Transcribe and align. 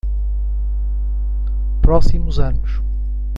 Próximos 1.83 2.39
anos 2.39 2.81